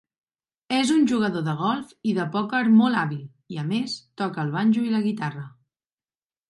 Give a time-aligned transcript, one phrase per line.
[0.77, 3.23] És un jugador de golf i de pòquer molt hàbil,
[3.57, 5.47] i a més toca el banjo i la guitarra.